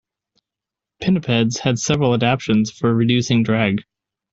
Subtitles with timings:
[1.03, 3.83] Pinnipeds have several adaptions for reducing drag.